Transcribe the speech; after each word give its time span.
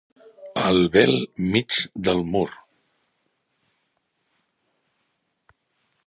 Al 0.67 0.79
bel 0.93 1.11
mig 1.55 1.71
del 2.07 2.21
mur. 2.35 2.47